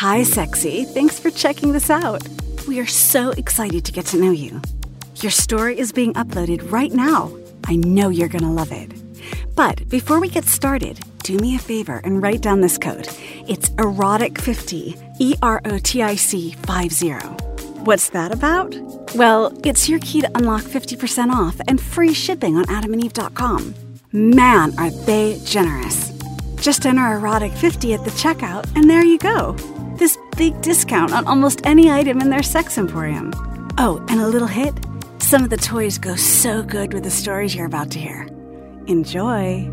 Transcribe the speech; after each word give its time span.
Hi, 0.00 0.24
sexy. 0.24 0.84
Thanks 0.84 1.18
for 1.18 1.30
checking 1.30 1.72
this 1.72 1.88
out. 1.88 2.22
We 2.68 2.80
are 2.80 2.86
so 2.86 3.30
excited 3.30 3.86
to 3.86 3.92
get 3.92 4.04
to 4.08 4.18
know 4.18 4.30
you. 4.30 4.60
Your 5.22 5.30
story 5.30 5.78
is 5.78 5.90
being 5.90 6.12
uploaded 6.12 6.70
right 6.70 6.92
now. 6.92 7.34
I 7.64 7.76
know 7.76 8.10
you're 8.10 8.28
going 8.28 8.44
to 8.44 8.50
love 8.50 8.72
it. 8.72 8.92
But 9.54 9.88
before 9.88 10.20
we 10.20 10.28
get 10.28 10.44
started, 10.44 11.00
do 11.22 11.38
me 11.38 11.56
a 11.56 11.58
favor 11.58 12.02
and 12.04 12.22
write 12.22 12.42
down 12.42 12.60
this 12.60 12.76
code. 12.76 13.08
It's 13.48 13.70
erotic50, 13.70 15.16
E 15.18 15.34
R 15.40 15.62
O 15.64 15.78
T 15.78 16.02
I 16.02 16.14
C 16.14 16.50
50. 16.66 17.12
What's 17.84 18.10
that 18.10 18.32
about? 18.32 18.76
Well, 19.14 19.58
it's 19.64 19.88
your 19.88 20.00
key 20.00 20.20
to 20.20 20.30
unlock 20.36 20.64
50% 20.64 21.32
off 21.32 21.58
and 21.68 21.80
free 21.80 22.12
shipping 22.12 22.58
on 22.58 22.66
adamandeve.com. 22.66 23.74
Man, 24.12 24.78
are 24.78 24.90
they 24.90 25.40
generous! 25.46 26.10
Just 26.56 26.84
enter 26.84 27.00
erotic50 27.00 27.94
at 27.94 28.04
the 28.04 28.10
checkout, 28.10 28.70
and 28.76 28.90
there 28.90 29.02
you 29.02 29.16
go. 29.16 29.56
Big 30.36 30.60
discount 30.60 31.12
on 31.12 31.26
almost 31.26 31.64
any 31.64 31.90
item 31.90 32.20
in 32.20 32.30
their 32.30 32.42
sex 32.42 32.78
emporium. 32.78 33.32
Oh, 33.78 34.04
and 34.08 34.20
a 34.20 34.28
little 34.28 34.48
hit 34.48 34.74
some 35.26 35.42
of 35.42 35.50
the 35.50 35.56
toys 35.56 35.98
go 35.98 36.14
so 36.14 36.62
good 36.62 36.94
with 36.94 37.02
the 37.02 37.10
stories 37.10 37.52
you're 37.52 37.66
about 37.66 37.90
to 37.90 37.98
hear. 37.98 38.28
Enjoy! 38.86 39.68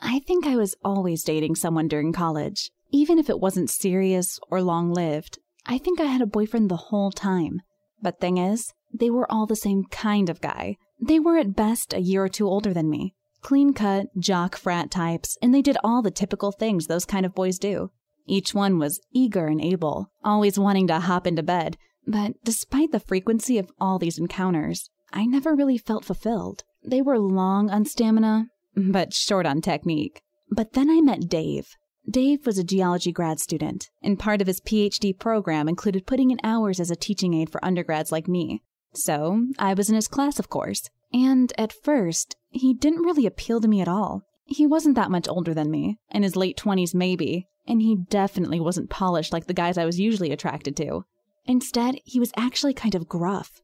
I 0.00 0.18
think 0.26 0.44
I 0.44 0.56
was 0.56 0.74
always 0.82 1.22
dating 1.22 1.54
someone 1.54 1.86
during 1.86 2.12
college, 2.12 2.72
even 2.90 3.20
if 3.20 3.30
it 3.30 3.38
wasn't 3.38 3.70
serious 3.70 4.40
or 4.50 4.60
long 4.60 4.92
lived. 4.92 5.38
I 5.64 5.78
think 5.78 6.00
I 6.00 6.06
had 6.06 6.22
a 6.22 6.26
boyfriend 6.26 6.68
the 6.68 6.88
whole 6.88 7.12
time. 7.12 7.60
But 8.02 8.18
thing 8.18 8.36
is, 8.36 8.72
they 8.92 9.10
were 9.10 9.30
all 9.30 9.46
the 9.46 9.54
same 9.54 9.84
kind 9.88 10.28
of 10.28 10.40
guy. 10.40 10.74
They 11.00 11.20
were 11.20 11.38
at 11.38 11.54
best 11.54 11.92
a 11.92 12.00
year 12.00 12.24
or 12.24 12.28
two 12.28 12.48
older 12.48 12.74
than 12.74 12.90
me. 12.90 13.14
Clean 13.40 13.72
cut, 13.72 14.06
jock 14.18 14.56
frat 14.56 14.90
types, 14.90 15.38
and 15.40 15.54
they 15.54 15.62
did 15.62 15.76
all 15.82 16.02
the 16.02 16.10
typical 16.10 16.52
things 16.52 16.86
those 16.86 17.04
kind 17.04 17.24
of 17.24 17.34
boys 17.34 17.58
do. 17.58 17.90
Each 18.26 18.52
one 18.54 18.78
was 18.78 19.00
eager 19.12 19.46
and 19.46 19.60
able, 19.60 20.10
always 20.22 20.58
wanting 20.58 20.86
to 20.88 21.00
hop 21.00 21.26
into 21.26 21.42
bed, 21.42 21.76
but 22.06 22.32
despite 22.44 22.92
the 22.92 23.00
frequency 23.00 23.58
of 23.58 23.70
all 23.80 23.98
these 23.98 24.18
encounters, 24.18 24.90
I 25.12 25.24
never 25.24 25.54
really 25.54 25.78
felt 25.78 26.04
fulfilled. 26.04 26.64
They 26.84 27.00
were 27.00 27.18
long 27.18 27.70
on 27.70 27.84
stamina, 27.84 28.48
but 28.76 29.14
short 29.14 29.46
on 29.46 29.60
technique. 29.60 30.20
But 30.50 30.72
then 30.72 30.90
I 30.90 31.00
met 31.00 31.28
Dave. 31.28 31.76
Dave 32.10 32.46
was 32.46 32.58
a 32.58 32.64
geology 32.64 33.12
grad 33.12 33.38
student, 33.38 33.90
and 34.02 34.18
part 34.18 34.40
of 34.40 34.46
his 34.46 34.60
PhD 34.60 35.18
program 35.18 35.68
included 35.68 36.06
putting 36.06 36.30
in 36.30 36.38
hours 36.42 36.80
as 36.80 36.90
a 36.90 36.96
teaching 36.96 37.34
aide 37.34 37.50
for 37.50 37.62
undergrads 37.64 38.10
like 38.10 38.28
me. 38.28 38.62
So 38.94 39.46
I 39.58 39.74
was 39.74 39.90
in 39.90 39.94
his 39.94 40.08
class, 40.08 40.38
of 40.38 40.48
course. 40.48 40.88
And 41.12 41.52
at 41.56 41.72
first, 41.72 42.36
he 42.50 42.74
didn't 42.74 43.02
really 43.02 43.26
appeal 43.26 43.60
to 43.60 43.68
me 43.68 43.80
at 43.80 43.88
all. 43.88 44.22
He 44.44 44.66
wasn't 44.66 44.94
that 44.96 45.10
much 45.10 45.28
older 45.28 45.54
than 45.54 45.70
me, 45.70 45.98
in 46.10 46.22
his 46.22 46.36
late 46.36 46.56
20s 46.56 46.94
maybe, 46.94 47.46
and 47.66 47.82
he 47.82 47.96
definitely 48.08 48.60
wasn't 48.60 48.90
polished 48.90 49.32
like 49.32 49.46
the 49.46 49.54
guys 49.54 49.76
I 49.76 49.84
was 49.84 50.00
usually 50.00 50.32
attracted 50.32 50.76
to. 50.78 51.04
Instead, 51.44 51.96
he 52.04 52.18
was 52.18 52.32
actually 52.36 52.74
kind 52.74 52.94
of 52.94 53.08
gruff, 53.08 53.60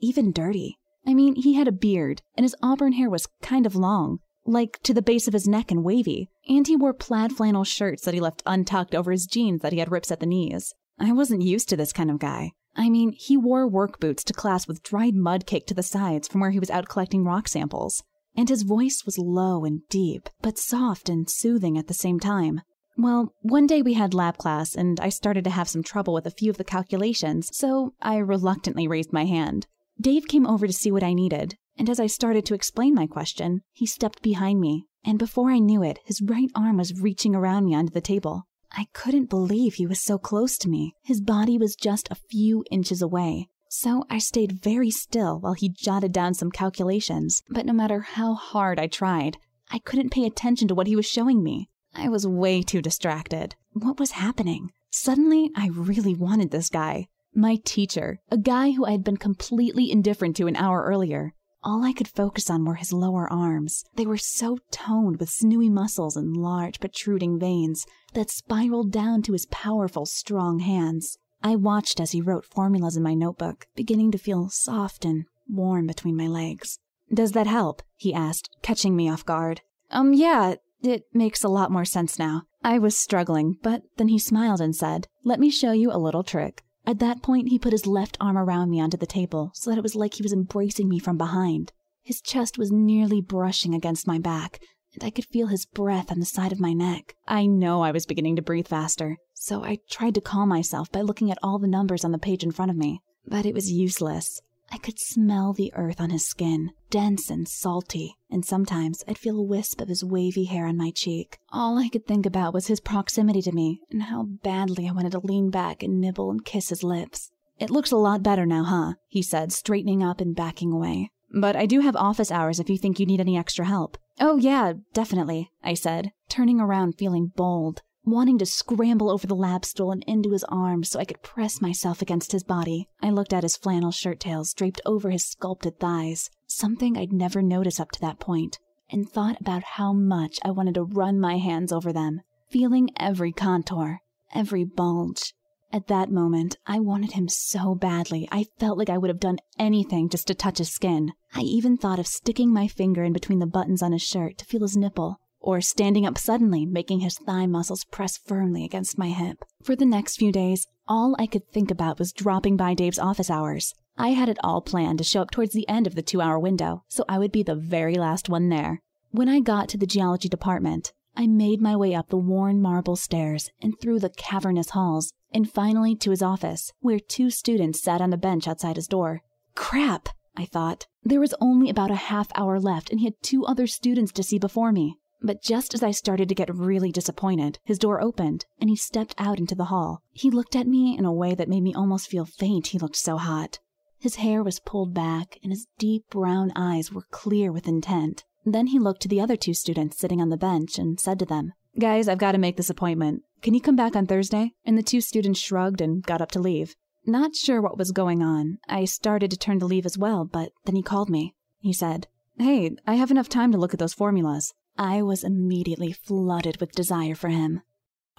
even 0.00 0.32
dirty. 0.32 0.76
I 1.06 1.14
mean, 1.14 1.34
he 1.36 1.54
had 1.54 1.68
a 1.68 1.72
beard, 1.72 2.22
and 2.36 2.44
his 2.44 2.56
auburn 2.62 2.92
hair 2.92 3.10
was 3.10 3.28
kind 3.42 3.66
of 3.66 3.76
long, 3.76 4.18
like 4.44 4.80
to 4.84 4.94
the 4.94 5.02
base 5.02 5.26
of 5.28 5.34
his 5.34 5.48
neck 5.48 5.70
and 5.70 5.84
wavy, 5.84 6.30
and 6.48 6.66
he 6.66 6.76
wore 6.76 6.94
plaid 6.94 7.32
flannel 7.32 7.64
shirts 7.64 8.04
that 8.04 8.14
he 8.14 8.20
left 8.20 8.42
untucked 8.46 8.94
over 8.94 9.10
his 9.10 9.26
jeans 9.26 9.62
that 9.62 9.72
he 9.72 9.78
had 9.78 9.90
rips 9.90 10.10
at 10.10 10.20
the 10.20 10.26
knees. 10.26 10.72
I 10.98 11.12
wasn't 11.12 11.42
used 11.42 11.68
to 11.70 11.76
this 11.76 11.92
kind 11.92 12.10
of 12.10 12.18
guy. 12.18 12.52
I 12.76 12.90
mean, 12.90 13.12
he 13.12 13.36
wore 13.36 13.68
work 13.68 14.00
boots 14.00 14.24
to 14.24 14.32
class 14.32 14.66
with 14.66 14.82
dried 14.82 15.14
mud 15.14 15.46
caked 15.46 15.68
to 15.68 15.74
the 15.74 15.82
sides 15.82 16.28
from 16.28 16.40
where 16.40 16.50
he 16.50 16.58
was 16.58 16.70
out 16.70 16.88
collecting 16.88 17.24
rock 17.24 17.48
samples. 17.48 18.02
And 18.36 18.48
his 18.48 18.62
voice 18.62 19.04
was 19.06 19.16
low 19.16 19.64
and 19.64 19.82
deep, 19.88 20.28
but 20.42 20.58
soft 20.58 21.08
and 21.08 21.30
soothing 21.30 21.78
at 21.78 21.86
the 21.86 21.94
same 21.94 22.18
time. 22.18 22.62
Well, 22.96 23.32
one 23.42 23.66
day 23.66 23.82
we 23.82 23.94
had 23.94 24.14
lab 24.14 24.38
class, 24.38 24.74
and 24.74 24.98
I 25.00 25.08
started 25.08 25.44
to 25.44 25.50
have 25.50 25.68
some 25.68 25.82
trouble 25.82 26.14
with 26.14 26.26
a 26.26 26.30
few 26.30 26.50
of 26.50 26.56
the 26.56 26.64
calculations, 26.64 27.48
so 27.52 27.94
I 28.00 28.16
reluctantly 28.18 28.86
raised 28.86 29.12
my 29.12 29.24
hand. 29.24 29.66
Dave 30.00 30.26
came 30.26 30.46
over 30.46 30.66
to 30.66 30.72
see 30.72 30.90
what 30.90 31.02
I 31.02 31.12
needed, 31.12 31.56
and 31.76 31.88
as 31.88 32.00
I 32.00 32.06
started 32.06 32.44
to 32.46 32.54
explain 32.54 32.94
my 32.94 33.06
question, 33.06 33.62
he 33.72 33.86
stepped 33.86 34.22
behind 34.22 34.60
me, 34.60 34.86
and 35.04 35.18
before 35.18 35.50
I 35.50 35.58
knew 35.58 35.82
it, 35.82 35.98
his 36.04 36.22
right 36.22 36.50
arm 36.54 36.78
was 36.78 37.00
reaching 37.00 37.34
around 37.34 37.66
me 37.66 37.74
onto 37.74 37.92
the 37.92 38.00
table. 38.00 38.46
I 38.76 38.86
couldn't 38.92 39.30
believe 39.30 39.74
he 39.74 39.86
was 39.86 40.00
so 40.00 40.18
close 40.18 40.58
to 40.58 40.68
me. 40.68 40.94
His 41.02 41.20
body 41.20 41.56
was 41.58 41.76
just 41.76 42.08
a 42.10 42.16
few 42.16 42.64
inches 42.70 43.00
away. 43.00 43.48
So 43.68 44.04
I 44.10 44.18
stayed 44.18 44.62
very 44.62 44.90
still 44.90 45.38
while 45.38 45.54
he 45.54 45.68
jotted 45.68 46.12
down 46.12 46.34
some 46.34 46.50
calculations, 46.50 47.42
but 47.48 47.66
no 47.66 47.72
matter 47.72 48.00
how 48.00 48.34
hard 48.34 48.78
I 48.78 48.86
tried, 48.86 49.36
I 49.70 49.78
couldn't 49.78 50.10
pay 50.10 50.24
attention 50.24 50.68
to 50.68 50.74
what 50.74 50.86
he 50.86 50.96
was 50.96 51.06
showing 51.06 51.42
me. 51.42 51.70
I 51.94 52.08
was 52.08 52.26
way 52.26 52.62
too 52.62 52.82
distracted. 52.82 53.54
What 53.72 53.98
was 53.98 54.12
happening? 54.12 54.70
Suddenly, 54.90 55.50
I 55.56 55.68
really 55.68 56.14
wanted 56.14 56.50
this 56.50 56.68
guy. 56.68 57.06
My 57.34 57.58
teacher, 57.64 58.20
a 58.30 58.38
guy 58.38 58.72
who 58.72 58.84
I 58.84 58.92
had 58.92 59.04
been 59.04 59.16
completely 59.16 59.90
indifferent 59.90 60.36
to 60.36 60.46
an 60.46 60.56
hour 60.56 60.84
earlier. 60.84 61.34
All 61.64 61.82
I 61.82 61.94
could 61.94 62.08
focus 62.08 62.50
on 62.50 62.66
were 62.66 62.74
his 62.74 62.92
lower 62.92 63.26
arms. 63.32 63.86
They 63.94 64.04
were 64.04 64.18
so 64.18 64.58
toned 64.70 65.16
with 65.16 65.30
sinewy 65.30 65.70
muscles 65.70 66.14
and 66.14 66.36
large, 66.36 66.78
protruding 66.78 67.38
veins 67.38 67.86
that 68.12 68.28
spiraled 68.28 68.92
down 68.92 69.22
to 69.22 69.32
his 69.32 69.46
powerful, 69.46 70.04
strong 70.04 70.58
hands. 70.58 71.16
I 71.42 71.56
watched 71.56 72.00
as 72.00 72.10
he 72.10 72.20
wrote 72.20 72.44
formulas 72.44 72.98
in 72.98 73.02
my 73.02 73.14
notebook, 73.14 73.66
beginning 73.74 74.10
to 74.10 74.18
feel 74.18 74.50
soft 74.50 75.06
and 75.06 75.24
warm 75.48 75.86
between 75.86 76.16
my 76.16 76.26
legs. 76.26 76.78
Does 77.12 77.32
that 77.32 77.46
help? 77.46 77.82
he 77.96 78.12
asked, 78.12 78.50
catching 78.60 78.94
me 78.94 79.08
off 79.08 79.24
guard. 79.24 79.62
Um, 79.90 80.12
yeah, 80.12 80.56
it 80.82 81.04
makes 81.14 81.42
a 81.42 81.48
lot 81.48 81.70
more 81.70 81.86
sense 81.86 82.18
now. 82.18 82.42
I 82.62 82.78
was 82.78 82.98
struggling, 82.98 83.56
but 83.62 83.84
then 83.96 84.08
he 84.08 84.18
smiled 84.18 84.60
and 84.60 84.76
said, 84.76 85.08
Let 85.22 85.40
me 85.40 85.48
show 85.48 85.72
you 85.72 85.90
a 85.90 85.96
little 85.96 86.22
trick. 86.22 86.62
At 86.86 86.98
that 86.98 87.22
point, 87.22 87.48
he 87.48 87.58
put 87.58 87.72
his 87.72 87.86
left 87.86 88.16
arm 88.20 88.36
around 88.36 88.70
me 88.70 88.80
onto 88.80 88.96
the 88.96 89.06
table 89.06 89.50
so 89.54 89.70
that 89.70 89.78
it 89.78 89.82
was 89.82 89.94
like 89.94 90.14
he 90.14 90.22
was 90.22 90.32
embracing 90.32 90.88
me 90.88 90.98
from 90.98 91.16
behind. 91.16 91.72
His 92.02 92.20
chest 92.20 92.58
was 92.58 92.70
nearly 92.70 93.22
brushing 93.22 93.74
against 93.74 94.06
my 94.06 94.18
back, 94.18 94.60
and 94.92 95.02
I 95.02 95.10
could 95.10 95.24
feel 95.24 95.46
his 95.46 95.64
breath 95.64 96.12
on 96.12 96.20
the 96.20 96.26
side 96.26 96.52
of 96.52 96.60
my 96.60 96.74
neck. 96.74 97.14
I 97.26 97.46
know 97.46 97.82
I 97.82 97.90
was 97.90 98.04
beginning 98.04 98.36
to 98.36 98.42
breathe 98.42 98.68
faster, 98.68 99.16
so 99.32 99.64
I 99.64 99.78
tried 99.88 100.14
to 100.16 100.20
calm 100.20 100.50
myself 100.50 100.92
by 100.92 101.00
looking 101.00 101.30
at 101.30 101.38
all 101.42 101.58
the 101.58 101.66
numbers 101.66 102.04
on 102.04 102.12
the 102.12 102.18
page 102.18 102.44
in 102.44 102.52
front 102.52 102.70
of 102.70 102.76
me. 102.76 103.00
But 103.26 103.46
it 103.46 103.54
was 103.54 103.72
useless. 103.72 104.42
I 104.74 104.78
could 104.78 104.98
smell 104.98 105.52
the 105.52 105.72
earth 105.76 106.00
on 106.00 106.10
his 106.10 106.26
skin, 106.26 106.72
dense 106.90 107.30
and 107.30 107.46
salty, 107.46 108.16
and 108.28 108.44
sometimes 108.44 109.04
I'd 109.06 109.16
feel 109.16 109.38
a 109.38 109.42
wisp 109.42 109.80
of 109.80 109.86
his 109.86 110.02
wavy 110.02 110.46
hair 110.46 110.66
on 110.66 110.76
my 110.76 110.90
cheek. 110.90 111.38
All 111.52 111.78
I 111.78 111.88
could 111.88 112.08
think 112.08 112.26
about 112.26 112.52
was 112.52 112.66
his 112.66 112.80
proximity 112.80 113.40
to 113.42 113.52
me 113.52 113.82
and 113.92 114.02
how 114.02 114.24
badly 114.24 114.88
I 114.88 114.92
wanted 114.92 115.12
to 115.12 115.20
lean 115.20 115.50
back 115.50 115.84
and 115.84 116.00
nibble 116.00 116.28
and 116.32 116.44
kiss 116.44 116.70
his 116.70 116.82
lips. 116.82 117.30
It 117.56 117.70
looks 117.70 117.92
a 117.92 117.96
lot 117.96 118.24
better 118.24 118.44
now, 118.44 118.64
huh? 118.64 118.94
he 119.06 119.22
said, 119.22 119.52
straightening 119.52 120.02
up 120.02 120.20
and 120.20 120.34
backing 120.34 120.72
away. 120.72 121.12
But 121.32 121.54
I 121.54 121.66
do 121.66 121.78
have 121.78 121.94
office 121.94 122.32
hours 122.32 122.58
if 122.58 122.68
you 122.68 122.76
think 122.76 122.98
you 122.98 123.06
need 123.06 123.20
any 123.20 123.38
extra 123.38 123.66
help. 123.66 123.96
Oh, 124.18 124.38
yeah, 124.38 124.72
definitely, 124.92 125.52
I 125.62 125.74
said, 125.74 126.10
turning 126.28 126.60
around 126.60 126.98
feeling 126.98 127.30
bold 127.36 127.82
wanting 128.04 128.38
to 128.38 128.46
scramble 128.46 129.10
over 129.10 129.26
the 129.26 129.34
lab 129.34 129.64
stool 129.64 129.90
and 129.90 130.04
into 130.06 130.32
his 130.32 130.44
arms 130.44 130.90
so 130.90 130.98
I 130.98 131.04
could 131.04 131.22
press 131.22 131.60
myself 131.60 132.02
against 132.02 132.32
his 132.32 132.44
body. 132.44 132.88
I 133.02 133.10
looked 133.10 133.32
at 133.32 133.42
his 133.42 133.56
flannel 133.56 133.90
shirt 133.90 134.20
tails 134.20 134.52
draped 134.52 134.80
over 134.84 135.10
his 135.10 135.24
sculpted 135.24 135.80
thighs, 135.80 136.30
something 136.46 136.96
I'd 136.96 137.12
never 137.12 137.40
noticed 137.40 137.80
up 137.80 137.90
to 137.92 138.00
that 138.02 138.20
point, 138.20 138.58
and 138.90 139.08
thought 139.08 139.40
about 139.40 139.62
how 139.62 139.92
much 139.92 140.38
I 140.44 140.50
wanted 140.50 140.74
to 140.74 140.84
run 140.84 141.18
my 141.18 141.38
hands 141.38 141.72
over 141.72 141.92
them, 141.92 142.20
feeling 142.48 142.90
every 142.98 143.32
contour, 143.32 144.00
every 144.34 144.64
bulge. 144.64 145.32
At 145.72 145.88
that 145.88 146.08
moment, 146.08 146.56
I 146.66 146.78
wanted 146.78 147.12
him 147.12 147.28
so 147.28 147.74
badly, 147.74 148.28
I 148.30 148.46
felt 148.60 148.78
like 148.78 148.88
I 148.88 148.96
would 148.96 149.10
have 149.10 149.18
done 149.18 149.38
anything 149.58 150.08
just 150.08 150.28
to 150.28 150.34
touch 150.34 150.58
his 150.58 150.72
skin. 150.72 151.14
I 151.34 151.40
even 151.40 151.76
thought 151.76 151.98
of 151.98 152.06
sticking 152.06 152.52
my 152.52 152.68
finger 152.68 153.02
in 153.02 153.12
between 153.12 153.40
the 153.40 153.46
buttons 153.46 153.82
on 153.82 153.90
his 153.90 154.02
shirt 154.02 154.38
to 154.38 154.44
feel 154.44 154.60
his 154.60 154.76
nipple, 154.76 155.18
or 155.44 155.60
standing 155.60 156.06
up 156.06 156.16
suddenly, 156.16 156.64
making 156.64 157.00
his 157.00 157.18
thigh 157.18 157.46
muscles 157.46 157.84
press 157.84 158.16
firmly 158.16 158.64
against 158.64 158.98
my 158.98 159.08
hip. 159.08 159.44
For 159.62 159.76
the 159.76 159.84
next 159.84 160.16
few 160.16 160.32
days, 160.32 160.66
all 160.88 161.14
I 161.18 161.26
could 161.26 161.46
think 161.48 161.70
about 161.70 161.98
was 161.98 162.12
dropping 162.12 162.56
by 162.56 162.72
Dave's 162.72 162.98
office 162.98 163.30
hours. 163.30 163.74
I 163.96 164.08
had 164.08 164.28
it 164.28 164.38
all 164.42 164.62
planned 164.62 164.98
to 164.98 165.04
show 165.04 165.20
up 165.20 165.30
towards 165.30 165.52
the 165.52 165.68
end 165.68 165.86
of 165.86 165.94
the 165.94 166.02
two 166.02 166.20
hour 166.20 166.38
window, 166.38 166.84
so 166.88 167.04
I 167.08 167.18
would 167.18 167.30
be 167.30 167.42
the 167.42 167.54
very 167.54 167.94
last 167.94 168.28
one 168.28 168.48
there. 168.48 168.80
When 169.10 169.28
I 169.28 169.40
got 169.40 169.68
to 169.68 169.78
the 169.78 169.86
geology 169.86 170.28
department, 170.28 170.92
I 171.14 171.26
made 171.26 171.60
my 171.60 171.76
way 171.76 171.94
up 171.94 172.08
the 172.08 172.16
worn 172.16 172.60
marble 172.60 172.96
stairs 172.96 173.50
and 173.62 173.78
through 173.78 174.00
the 174.00 174.10
cavernous 174.10 174.70
halls, 174.70 175.12
and 175.30 175.50
finally 175.50 175.94
to 175.96 176.10
his 176.10 176.22
office, 176.22 176.72
where 176.80 176.98
two 176.98 177.30
students 177.30 177.82
sat 177.82 178.00
on 178.00 178.12
a 178.12 178.16
bench 178.16 178.48
outside 178.48 178.76
his 178.76 178.88
door. 178.88 179.22
Crap, 179.54 180.08
I 180.36 180.46
thought. 180.46 180.86
There 181.04 181.20
was 181.20 181.34
only 181.40 181.70
about 181.70 181.92
a 181.92 182.06
half 182.10 182.28
hour 182.34 182.58
left, 182.58 182.90
and 182.90 182.98
he 182.98 183.06
had 183.06 183.22
two 183.22 183.44
other 183.44 183.66
students 183.66 184.10
to 184.12 184.22
see 184.24 184.38
before 184.38 184.72
me. 184.72 184.98
But 185.24 185.42
just 185.42 185.72
as 185.72 185.82
I 185.82 185.90
started 185.90 186.28
to 186.28 186.34
get 186.34 186.54
really 186.54 186.92
disappointed, 186.92 187.58
his 187.64 187.78
door 187.78 187.98
opened 187.98 188.44
and 188.60 188.68
he 188.68 188.76
stepped 188.76 189.14
out 189.16 189.38
into 189.38 189.54
the 189.54 189.64
hall. 189.64 190.02
He 190.12 190.30
looked 190.30 190.54
at 190.54 190.66
me 190.66 190.98
in 190.98 191.06
a 191.06 191.12
way 191.12 191.34
that 191.34 191.48
made 191.48 191.62
me 191.62 191.72
almost 191.72 192.08
feel 192.08 192.26
faint, 192.26 192.68
he 192.68 192.78
looked 192.78 192.96
so 192.96 193.16
hot. 193.16 193.58
His 193.98 194.16
hair 194.16 194.42
was 194.42 194.60
pulled 194.60 194.92
back 194.92 195.38
and 195.42 195.50
his 195.50 195.66
deep 195.78 196.04
brown 196.10 196.52
eyes 196.54 196.92
were 196.92 197.06
clear 197.10 197.50
with 197.50 197.66
intent. 197.66 198.24
Then 198.44 198.66
he 198.66 198.78
looked 198.78 199.00
to 199.00 199.08
the 199.08 199.22
other 199.22 199.34
two 199.34 199.54
students 199.54 199.96
sitting 199.96 200.20
on 200.20 200.28
the 200.28 200.36
bench 200.36 200.78
and 200.78 201.00
said 201.00 201.18
to 201.20 201.24
them, 201.24 201.54
Guys, 201.78 202.06
I've 202.06 202.18
got 202.18 202.32
to 202.32 202.38
make 202.38 202.58
this 202.58 202.68
appointment. 202.68 203.22
Can 203.40 203.54
you 203.54 203.62
come 203.62 203.76
back 203.76 203.96
on 203.96 204.06
Thursday? 204.06 204.52
And 204.66 204.76
the 204.76 204.82
two 204.82 205.00
students 205.00 205.40
shrugged 205.40 205.80
and 205.80 206.02
got 206.02 206.20
up 206.20 206.32
to 206.32 206.38
leave. 206.38 206.76
Not 207.06 207.34
sure 207.34 207.62
what 207.62 207.78
was 207.78 207.92
going 207.92 208.22
on. 208.22 208.58
I 208.68 208.84
started 208.84 209.30
to 209.30 209.38
turn 209.38 209.58
to 209.60 209.66
leave 209.66 209.86
as 209.86 209.96
well, 209.96 210.26
but 210.26 210.52
then 210.66 210.76
he 210.76 210.82
called 210.82 211.08
me. 211.08 211.34
He 211.60 211.72
said, 211.72 212.08
Hey, 212.38 212.76
I 212.86 212.96
have 212.96 213.10
enough 213.10 213.30
time 213.30 213.52
to 213.52 213.58
look 213.58 213.72
at 213.72 213.80
those 213.80 213.94
formulas. 213.94 214.52
I 214.76 215.02
was 215.02 215.22
immediately 215.22 215.92
flooded 215.92 216.60
with 216.60 216.72
desire 216.72 217.14
for 217.14 217.28
him. 217.28 217.62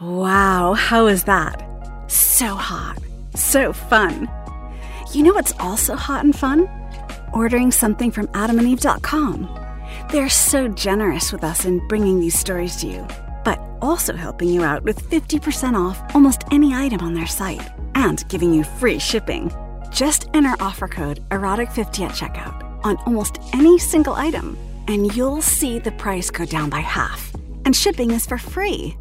Wow, 0.00 0.74
how 0.74 1.06
is 1.08 1.24
that? 1.24 1.62
So 2.06 2.54
hot. 2.54 2.98
So 3.34 3.72
fun. 3.72 4.30
You 5.12 5.24
know 5.24 5.32
what's 5.34 5.54
also 5.58 5.96
hot 5.96 6.24
and 6.24 6.34
fun? 6.34 6.68
Ordering 7.32 7.72
something 7.72 8.12
from 8.12 8.28
adamandeve.com. 8.28 9.48
They're 10.12 10.28
so 10.28 10.68
generous 10.68 11.32
with 11.32 11.42
us 11.42 11.64
in 11.64 11.86
bringing 11.88 12.20
these 12.20 12.38
stories 12.38 12.76
to 12.76 12.86
you, 12.86 13.06
but 13.44 13.58
also 13.82 14.14
helping 14.14 14.48
you 14.48 14.62
out 14.62 14.84
with 14.84 15.08
50% 15.10 15.74
off 15.74 16.00
almost 16.14 16.44
any 16.52 16.72
item 16.72 17.00
on 17.00 17.14
their 17.14 17.26
site 17.26 17.68
and 17.96 18.28
giving 18.28 18.54
you 18.54 18.62
free 18.62 19.00
shipping. 19.00 19.52
Just 19.90 20.28
enter 20.34 20.54
offer 20.60 20.86
code 20.86 21.28
erotic50 21.30 22.06
at 22.06 22.12
checkout 22.12 22.84
on 22.84 22.96
almost 23.06 23.38
any 23.52 23.78
single 23.78 24.14
item, 24.14 24.56
and 24.88 25.14
you'll 25.16 25.42
see 25.42 25.78
the 25.78 25.92
price 25.92 26.30
go 26.30 26.44
down 26.44 26.70
by 26.70 26.80
half. 26.80 27.34
And 27.64 27.74
shipping 27.74 28.10
is 28.10 28.26
for 28.26 28.38
free. 28.38 28.96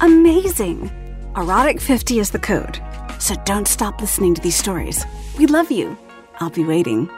Amazing! 0.00 0.90
Erotic50 1.34 2.20
is 2.20 2.30
the 2.30 2.38
code. 2.38 2.80
So 3.18 3.34
don't 3.44 3.68
stop 3.68 4.00
listening 4.00 4.34
to 4.34 4.42
these 4.42 4.56
stories. 4.56 5.04
We 5.38 5.46
love 5.46 5.70
you. 5.70 5.96
I'll 6.40 6.50
be 6.50 6.64
waiting. 6.64 7.08